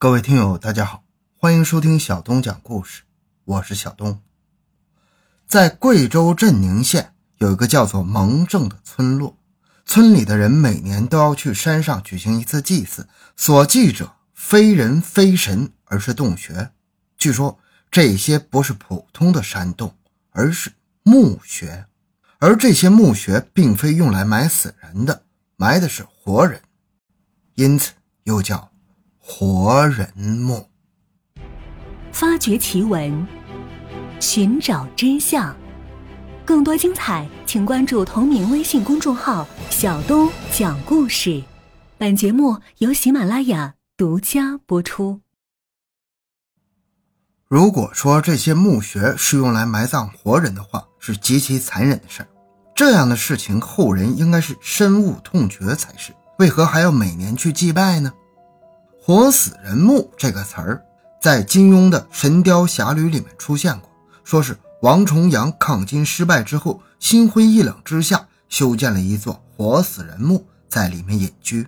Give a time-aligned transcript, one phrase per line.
[0.00, 1.02] 各位听友，大家好，
[1.36, 3.02] 欢迎收听小东讲故事，
[3.44, 4.22] 我是小东。
[5.44, 9.36] 在贵州镇宁县有一个叫做蒙正的村落，
[9.84, 16.70] 村里的人每年都要去山上举行一次祭祀，所祭者非人非神，而是洞穴。
[17.16, 17.58] 据说
[17.90, 19.96] 这些不是普通的山洞，
[20.30, 20.70] 而是
[21.02, 21.86] 墓穴，
[22.38, 25.24] 而这些墓穴并非用来埋死人的，
[25.56, 26.62] 埋的是活人，
[27.56, 28.70] 因此又叫。
[29.30, 30.66] 活人墓，
[32.10, 33.26] 发掘奇闻，
[34.18, 35.54] 寻找真相，
[36.46, 41.42] 更多精彩，请关注同名微信公众号“小东讲故事”。
[41.98, 45.20] 本节目由喜马拉雅独家播出。
[47.48, 52.28] 如果说这些墓穴是用来埋葬活人的话，是极其残忍的事儿。
[52.74, 56.14] 这样的事情，后人应该是深恶痛绝才是。
[56.38, 58.10] 为何还要每年去祭拜呢？
[59.08, 60.82] 活死人墓这个词儿，
[61.18, 63.88] 在金庸的《神雕侠侣》里面出现过，
[64.22, 71.66] 说是王重阳抗金失败之后，心灰意冷之下，修建了一座活死人墓，在里面隐居。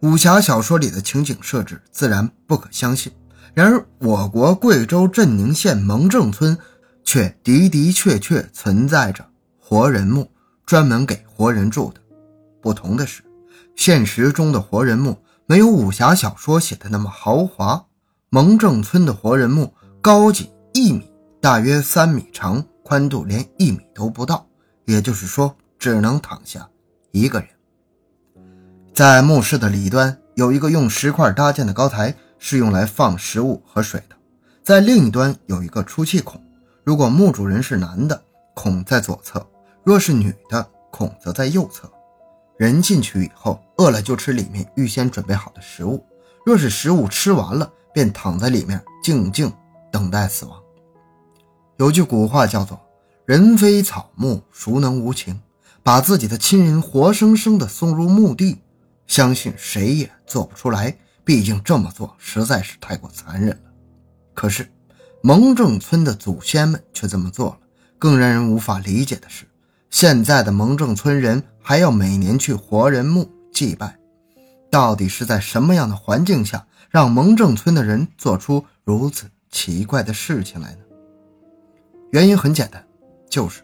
[0.00, 3.12] 武侠小说里的情景设置自然不可相信，
[3.54, 6.58] 然而我国贵州镇宁县蒙正村
[7.04, 9.24] 却的的确确存在着
[9.60, 10.28] 活人墓，
[10.66, 12.00] 专门给活人住的。
[12.60, 13.22] 不同的是，
[13.76, 15.16] 现实中的活人墓。
[15.46, 17.86] 没有武侠小说写的那么豪华。
[18.28, 19.72] 蒙正村的活人墓
[20.02, 21.08] 高仅一米，
[21.40, 24.44] 大约三米长，宽度连一米都不到，
[24.84, 26.68] 也就是说，只能躺下
[27.12, 27.48] 一个人。
[28.92, 34.16] 在墓室的里端有一个用石块搭建的高台，是用来放食物和水的。
[34.64, 36.42] 在另一端有一个出气孔，
[36.82, 38.20] 如果墓主人是男的，
[38.54, 39.40] 孔在左侧；
[39.84, 41.88] 若是女的，孔则在右侧。
[42.58, 45.98] 人进去以后，饿了就吃里面预先准备好的食物；
[46.44, 49.52] 若是食物吃完了，便躺在里面静静
[49.92, 50.58] 等待死亡。
[51.76, 52.80] 有句古话叫做
[53.26, 55.40] “人非草木，孰能无情”，
[55.82, 58.62] 把自己的亲人活生生的送入墓地，
[59.06, 60.96] 相信谁也做不出来。
[61.24, 63.70] 毕竟这么做实在是太过残忍了。
[64.32, 64.70] 可是
[65.22, 67.58] 蒙正村的祖先们却这么做了。
[67.98, 69.46] 更让人无法理解的是。
[69.90, 73.98] 现在的蒙正村人还要每年去活人墓祭拜，
[74.70, 80.78] 到底是在什么样的环境下，让蒙正村的人做出如此奇怪的事情来呢？
[82.10, 82.86] 原因很简单，
[83.30, 83.62] 就是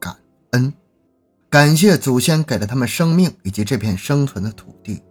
[0.00, 0.16] 感
[0.50, 0.72] 恩，
[1.48, 5.02] 感谢祖先给了他们生命以及这片生存的土地。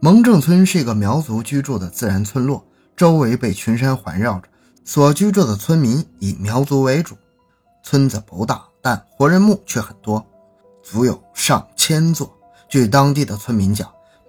[0.00, 4.48] 蒙正村是一个苗族居住的自然村落，周围被群山环绕着，
[4.84, 7.16] 所居住的村民以苗族为主，
[7.82, 8.64] 村子不大。
[8.82, 10.26] 但活人墓却很多，
[10.82, 12.36] 足有上千座。
[12.68, 13.88] 据当地的村民讲，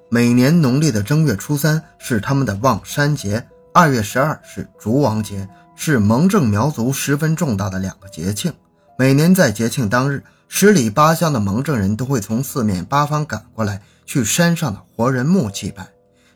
[0.10, 8.54] 每年农历的正月初三是他们的望山节，二月十二是烛王节，是蒙正苗族十分重大的两个节庆。
[8.96, 15.90] 每年在节庆当日，十里八乡的蒙正人都会从四面八方赶过来，去山上的活人墓祭拜。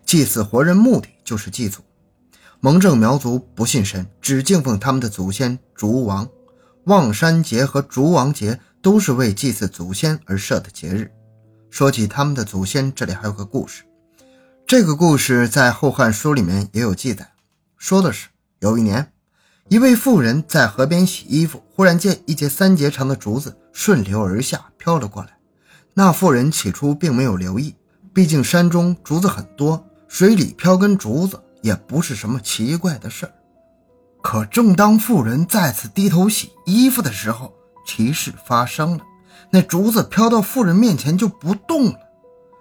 [0.05, 1.81] 祭祀活人目的就是祭祖。
[2.61, 6.27] 蒙正苗族不信神，只敬奉他们的祖先烛王。
[6.87, 11.11] 望山节和烛王节都是为祭祀祖先而设的节日。
[11.69, 13.83] 说起他们的祖先，这里还有个故事。
[14.65, 17.29] 这个故事在《后汉书》里面也有记载，
[17.75, 19.11] 说的是有一年，
[19.67, 25.37] 一位妇人在河边洗衣服，忽然见一截三节长的竹子顺流而下飘了过来。
[25.93, 27.75] 那妇人起初并没有留意，
[28.13, 33.33] 毕竟山中竹子很多，水里飘根竹子也不是什么奇怪的事儿。
[34.29, 37.53] 可正当妇人再次低头洗衣服的时候，
[37.85, 39.03] 奇事发生了。
[39.49, 41.99] 那竹子飘到妇人面前就不动了。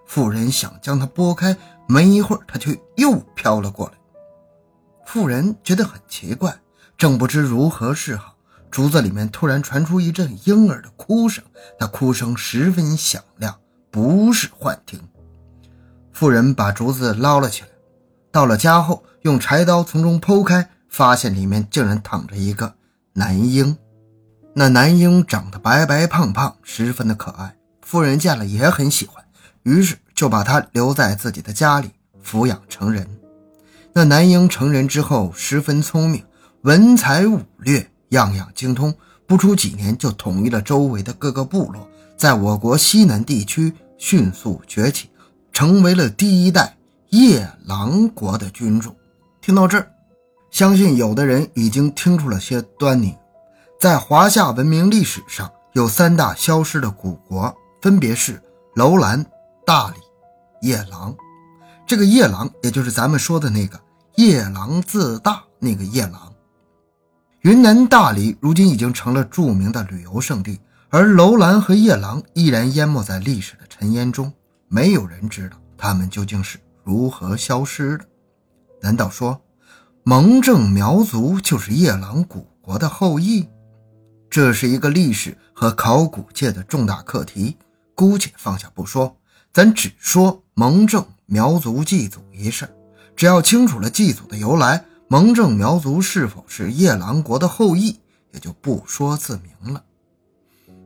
[0.07, 1.57] 妇人想将它拨开，
[1.89, 3.95] 没一会儿，它却又飘了过来。
[5.05, 6.57] 妇人觉得很奇怪，
[6.97, 8.37] 正不知如何是好。
[8.71, 11.43] 竹子里面突然传出一阵婴儿的哭声，
[11.81, 13.53] 那哭声十分响亮，
[13.91, 15.01] 不是幻听。
[16.13, 17.69] 妇人把竹子捞了起来，
[18.31, 20.71] 到了家后，用柴刀从中剖开。
[20.89, 22.75] 发现里面竟然躺着一个
[23.13, 23.77] 男婴，
[24.55, 27.55] 那男婴长得白白胖胖，十分的可爱。
[27.83, 29.25] 夫人见了也很喜欢，
[29.63, 31.91] 于是就把他留在自己的家里
[32.25, 33.07] 抚养成人。
[33.93, 36.25] 那男婴成人之后十分聪明，
[36.63, 38.95] 文才武略样样精通，
[39.27, 45.11] 不出几年就统一了周围的各个部落，在我国西南地区迅速崛起，
[45.53, 46.77] 成为了第一代
[47.11, 48.95] 夜郎国的君主。
[49.41, 49.96] 听到这儿。
[50.51, 53.15] 相信有的人已经听出了些端倪，
[53.79, 58.43] 在华夏文明历史上有三大消失的古国，分别是
[58.75, 59.25] 楼兰、
[59.67, 59.97] 大理、
[60.67, 61.15] 夜郎。
[61.87, 63.79] 这个夜郎，也就是咱们说的那个
[64.17, 66.33] 夜郎自大那个夜郎。
[67.43, 70.59] 云南大理如今已经成了著名的旅游胜地，
[70.89, 74.33] 而楼兰和夜郎依然淹没在历史的尘烟中，
[74.69, 78.05] 没有人知道他们究竟是如何消失的。
[78.81, 79.41] 难道说
[80.09, 83.49] 蒙正苗族就是夜郎古国的后裔？
[84.31, 87.57] 这是一个历史和考古界的重大课题，
[87.93, 89.17] 姑且放下不说，
[89.53, 92.69] 咱只说蒙正苗族祭祖一事。
[93.17, 94.85] 只要清楚了祭祖的由来。
[95.09, 97.99] 蒙正苗族是否是夜郎国的后裔，
[98.33, 99.83] 也就不说自明了。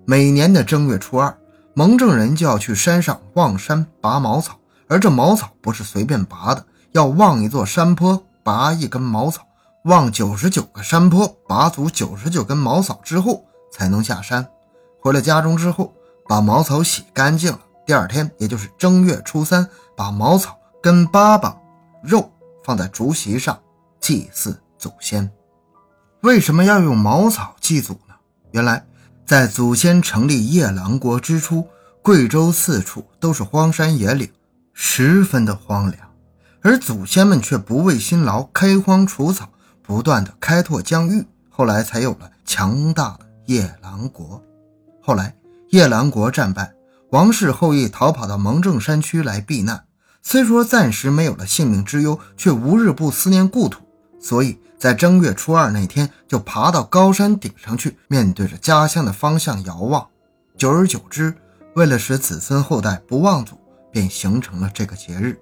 [0.06, 1.38] 每年的正月初二，
[1.75, 4.58] 蒙正人就要去山上望山拔茅草，
[4.88, 9.47] 而这茅草不是随便拔的，要望一座山坡，拔一根茅草，
[9.85, 14.44] 望九十九个山坡，拔足九十九根茅草之后，才能下山。
[15.00, 15.94] 回了家中之后，
[16.26, 17.61] 把茅草洗干净了。
[17.87, 21.55] 第二天，也就是正月初三，把茅草跟粑粑、
[22.02, 22.29] 肉
[22.64, 23.56] 放在竹席上。
[24.00, 25.31] 祭祀祖先，
[26.23, 28.14] 为什么要用茅草祭祖呢？
[28.50, 28.85] 原来，
[29.25, 31.69] 在祖先成立夜郎国之初，
[32.03, 34.29] 贵州四处都是荒山野岭，
[34.73, 36.10] 十分的荒凉，
[36.62, 39.49] 而祖先们却不畏辛劳，开荒除草，
[39.83, 44.43] 不断的开拓疆域，后来才有了强大的夜郎国。
[45.01, 45.35] 后来，
[45.71, 46.75] 夜郎国战败，
[47.11, 49.85] 王室后裔逃跑到蒙正山区来避难，
[50.23, 53.81] 虽说暂时没有了性命之忧，却无日不思念故土。
[54.21, 60.06] 所以在正月初二那天，就爬到高山顶上去，面对着家乡的方向遥望。
[60.59, 61.35] 久而久之，
[61.75, 63.59] 为了使子孙后代不忘祖，
[63.91, 65.41] 便形成了这个节日。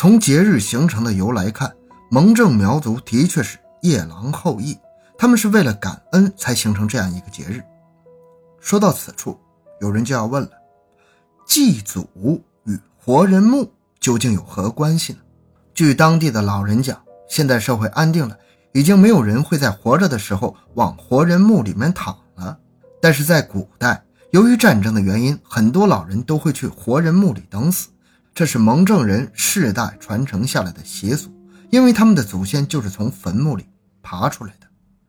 [0.00, 1.70] 从节日形成的由来看，
[2.10, 4.74] 蒙正苗族的确是夜郎后裔，
[5.18, 7.62] 他们是为了感恩才形成这样一个节日。
[8.60, 9.38] 说到此处，
[9.78, 10.52] 有人就要问了：
[11.46, 12.08] 祭祖
[12.64, 13.70] 与活人墓
[14.00, 15.18] 究竟有何关系呢？
[15.74, 16.98] 据当地的老人讲。
[17.28, 18.38] 现代社会安定了，
[18.72, 22.58] 已经没有人会在活着的时候往活人墓里面躺了。
[23.02, 27.90] 但是在古代，由于战争的原因，很多老人都会去活人墓里等死，
[28.34, 31.30] 这是蒙正人世代传承下来的习俗，
[31.70, 33.66] 因为他们的祖先就是从坟墓里
[34.02, 34.66] 爬出来的。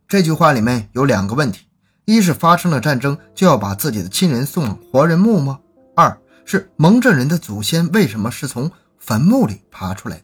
[0.07, 1.67] 这句话里面有两个问题：
[2.05, 5.59] 一是发生了战争就要把自己的亲人送往活人墓吗？
[5.95, 10.23] 二是蒙正人的祖先为什么是从坟墓里爬出来的？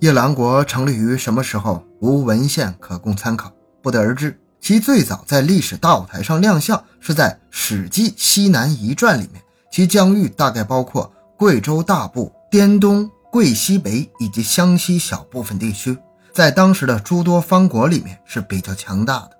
[0.00, 1.84] 夜郎国成立于什么时候？
[2.00, 3.52] 无文献可供参考，
[3.82, 4.38] 不得而知。
[4.60, 9.42] 其最早在历史大舞台上亮相是在《史记·西南夷传》里面，
[9.72, 15.96] 其疆域大概包括贵州大部、滇东、桂西北以及湘西小部分地区，
[16.34, 19.30] 在当时的诸多方国里面是比较强大的。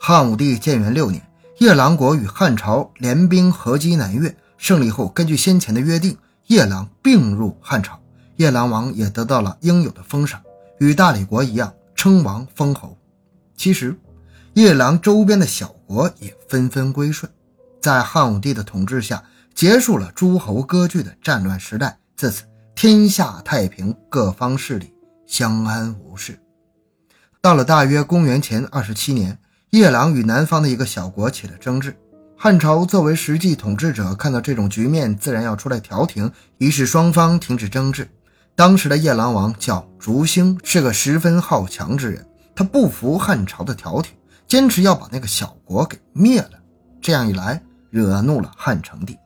[0.00, 1.22] 汉武帝建元六年，
[1.58, 6.16] 夜郎国与汉朝联兵合击南越，胜利后，根据先前的约定，
[6.46, 8.00] 夜郎并入汉朝。
[8.36, 10.40] 夜郎王也得到了应有的封赏，
[10.78, 12.96] 与大理国一样称王封侯。
[13.54, 13.94] 其实，
[14.54, 17.30] 夜郎周边的小国也纷纷归顺，
[17.82, 19.22] 在汉武帝的统治下，
[19.58, 21.98] 结束了诸侯割据的战乱时代。
[22.16, 22.44] 自此，
[22.76, 24.94] 天下太平，各方势力
[25.26, 26.38] 相安无事。
[27.40, 29.36] 到了大约公元前二十七年，
[29.70, 31.92] 夜郎与南方的一个小国起了争执。
[32.36, 38.08] 汉朝作为实际统治者，看到这种局面，自然要出来调停，于是双方停止争执。
[38.54, 42.24] 当时的夜郎王叫竹兴，是个十分好强之人。
[42.54, 44.12] 他不服汉朝的调停，
[44.46, 46.52] 坚持要把那个小国给灭了。
[47.02, 47.60] 这样一来，
[47.90, 49.18] 惹怒了汉成帝。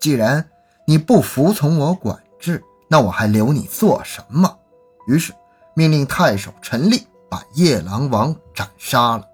[0.00, 0.48] 既然
[0.86, 4.58] 你不服从我管制，那我还留你做什么？
[5.06, 5.32] 于是
[5.74, 9.24] 命令太守陈立把夜郎王斩杀了。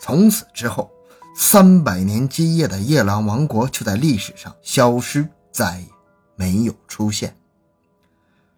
[0.00, 0.90] 从此之后，
[1.36, 5.86] 三百年基业的夜郎王国就在历史上消失，再也
[6.36, 7.36] 没有出现。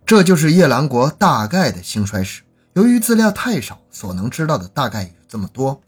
[0.06, 2.42] 这就是夜郎国大概的兴衰史。
[2.72, 5.80] 由于资料太少，所能知道的大概有这么多。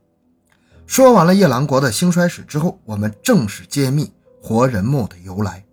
[0.86, 5.64] 说完了夜郎国的兴衰史之后，我们正式揭秘活人墓的由来。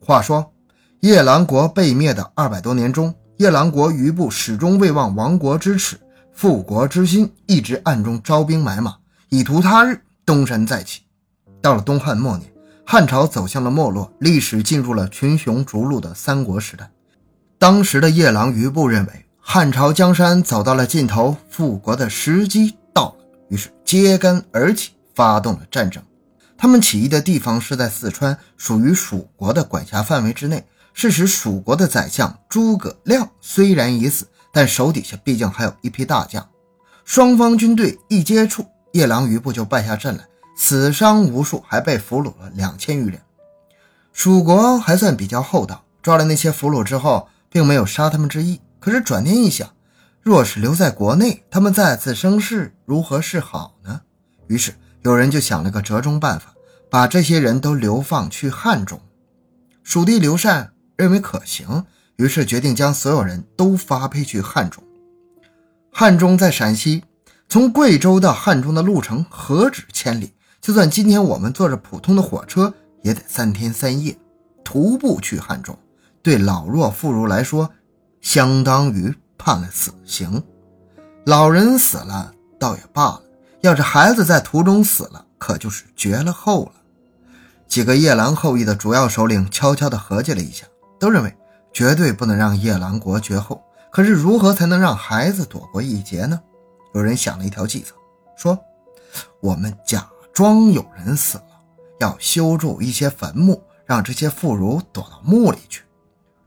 [0.00, 0.52] 话说，
[1.00, 5.96] 夜郎国被灭的二百多年中，夜郎国余部始终未忘亡国之耻、
[6.32, 8.96] 复国之心，一直暗中招兵买马，
[9.28, 11.02] 以图他日东山再起。
[11.62, 12.52] 到了东汉末年，
[12.84, 16.90] 汉朝走向了没落，历史进入了群雄逐鹿的三国时代。
[17.56, 26.02] 当时的夜郎余部认为汉朝江山走到了尽头，复国的时机到了，于是揭竿而起，发动了战争。
[26.58, 30.66] 他们起义的地方是在四川，属于蜀国的管辖范围之内。
[30.92, 36.46] 是使蜀国的宰相诸葛亮虽然已死，但手底下毕竟还有一批大将。
[37.04, 43.20] 双方军队一接触，夜郎余部就败下阵来，死伤无数，还被俘虏了两千余人。
[44.12, 47.28] 蜀国还算比较厚道，抓了那些俘虏之后。
[47.50, 48.60] 并没有杀他们之意。
[48.78, 49.70] 可是转念一想，
[50.20, 54.02] 若是留在国内，他们再次生事，如何是好呢？
[54.48, 56.54] 于是有人就想了个折中办法，
[56.90, 59.00] 把这些人都流放去汉中。
[59.82, 61.84] 蜀地刘禅认为可行，
[62.16, 64.82] 于是决定将所有人都发配去汉中。
[65.90, 67.04] 汉中在陕西，
[67.48, 70.34] 从贵州到汉中的路程何止千里？
[70.60, 74.18] 就算今天我们坐着普通的火车，也得三天三夜。
[74.64, 75.78] 徒步去汉中，
[76.20, 77.70] 对老弱妇孺来说，
[78.20, 80.42] 相当于判了死刑。
[81.24, 83.22] 老人死了倒也罢了，
[83.68, 86.72] 要是孩子在途中死了，可就是绝了后了。
[87.66, 90.66] 几个夜郎后裔的主要首领悄悄地合计了一下，
[90.98, 91.36] 都认为
[91.70, 93.62] 绝对不能让夜郎国绝后。
[93.90, 96.40] 可是如何才能让孩子躲过一劫呢？
[96.94, 97.94] 有人想了一条计策，
[98.36, 98.58] 说
[99.40, 101.60] ：“我们假装有人死了，
[102.00, 105.82] 要修筑一些坟墓。”让这些妇孺躲到墓里去，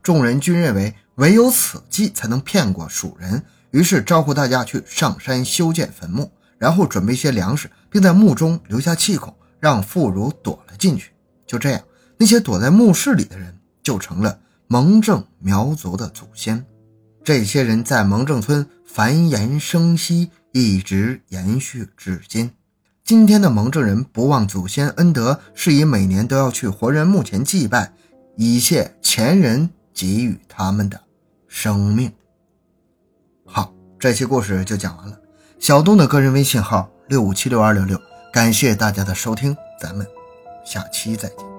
[0.00, 6.30] 众人均认为唯有此计才能骗过蜀人，于是招呼大家去上山修建坟墓，
[6.62, 11.10] 然后准备一些粮食，并在墓中留下气孔，让妇孺躲了进去。
[11.44, 11.82] 就这样，
[12.16, 14.38] 那些躲在墓室里的人就成了
[14.68, 16.64] 蒙正苗族的祖先。
[17.24, 22.48] 这些人在蒙正村繁衍生息，一直延续至今。
[23.02, 27.92] 今天的蒙正人不忘祖先恩德，是以每年都要去活人墓前祭拜，
[28.36, 31.00] 以谢前人给予他们的
[31.48, 32.12] 生命。
[33.44, 35.21] 好，这期故事就讲完了。
[35.62, 37.96] 小东的个人微信号六五七六二六六，
[38.32, 40.04] 感谢大家的收听，咱们
[40.64, 41.51] 下期再见。